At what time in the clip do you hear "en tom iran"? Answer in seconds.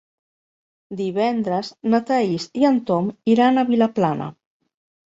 2.73-3.65